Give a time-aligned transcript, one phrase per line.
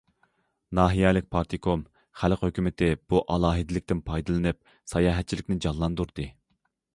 [0.77, 1.83] ناھىيەلىك پارتكوم،
[2.21, 4.59] خەلق ھۆكۈمىتى بۇ ئالاھىدىلىكتىن پايدىلىنىپ،
[4.95, 6.27] ساياھەتچىلىكنى جانلاندۇردى.